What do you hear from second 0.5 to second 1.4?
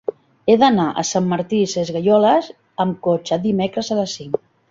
He d'anar a Sant